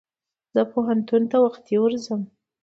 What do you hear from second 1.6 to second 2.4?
ورځم.